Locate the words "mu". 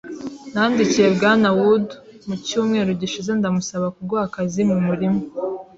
2.27-2.35, 4.69-4.77